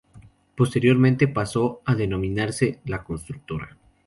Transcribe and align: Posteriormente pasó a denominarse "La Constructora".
Posteriormente 0.57 1.27
pasó 1.27 1.83
a 1.85 1.93
denominarse 1.93 2.79
"La 2.85 3.03
Constructora". 3.03 3.77